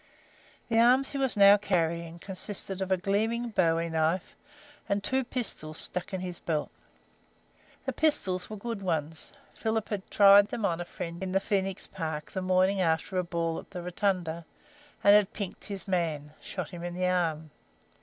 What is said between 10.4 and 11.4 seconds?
them on a friend in the